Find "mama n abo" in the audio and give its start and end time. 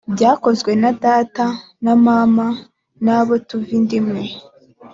2.05-3.33